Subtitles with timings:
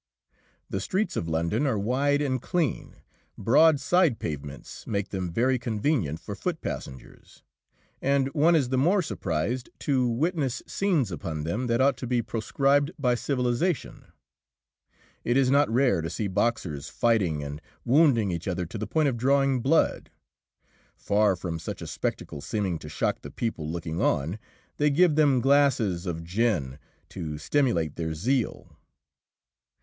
[0.67, 2.95] The streets of London are wide and clean.
[3.37, 7.43] Broad side pavements make them very convenient for foot passengers,
[8.01, 12.23] and one is the more surprised to witness scenes upon them that ought to be
[12.23, 14.05] proscribed by civilisation.
[15.23, 19.07] It is not rare to see boxers fighting and wounding each other to the point
[19.07, 20.09] of drawing blood.
[20.95, 24.39] Far from such a spectacle seeming to shock the people looking on,
[24.77, 26.79] they give them glasses of gin
[27.09, 28.75] to stimulate their zeal.